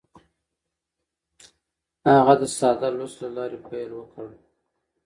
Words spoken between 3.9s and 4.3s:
وکړ.